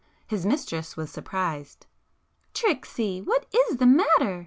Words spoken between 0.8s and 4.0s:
was surprised. "Tricksy, what is the